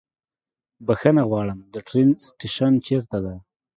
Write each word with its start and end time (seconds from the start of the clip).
بښنه 0.85 1.23
غواړم، 1.29 1.59
د 1.73 1.75
ټرين 1.87 2.09
سټيشن 2.27 2.73
چيرته 2.85 3.17
ده؟ 3.25 3.35